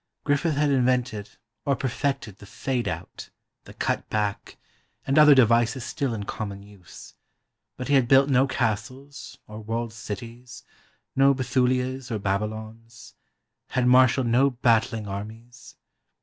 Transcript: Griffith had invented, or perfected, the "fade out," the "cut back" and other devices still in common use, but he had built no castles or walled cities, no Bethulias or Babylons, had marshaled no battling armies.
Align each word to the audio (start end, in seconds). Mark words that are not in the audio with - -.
Griffith 0.23 0.55
had 0.55 0.71
invented, 0.71 1.37
or 1.63 1.75
perfected, 1.75 2.39
the 2.39 2.47
"fade 2.47 2.87
out," 2.87 3.29
the 3.65 3.73
"cut 3.75 4.09
back" 4.09 4.57
and 5.05 5.19
other 5.19 5.35
devices 5.35 5.83
still 5.85 6.15
in 6.15 6.23
common 6.23 6.63
use, 6.63 7.13
but 7.77 7.87
he 7.87 7.93
had 7.93 8.07
built 8.07 8.27
no 8.27 8.47
castles 8.47 9.37
or 9.45 9.59
walled 9.61 9.93
cities, 9.93 10.63
no 11.15 11.35
Bethulias 11.35 12.09
or 12.09 12.17
Babylons, 12.17 13.13
had 13.67 13.85
marshaled 13.85 14.25
no 14.25 14.49
battling 14.49 15.07
armies. 15.07 15.75